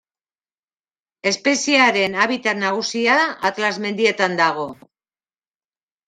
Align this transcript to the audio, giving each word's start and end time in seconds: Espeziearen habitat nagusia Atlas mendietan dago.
Espeziearen 1.31 2.15
habitat 2.23 2.57
nagusia 2.61 3.17
Atlas 3.49 3.69
mendietan 3.83 4.39
dago. 4.41 4.65